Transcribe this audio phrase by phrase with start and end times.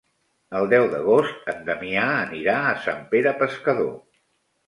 [0.59, 3.93] El deu d'agost en Damià anirà a Sant Pere Pescador.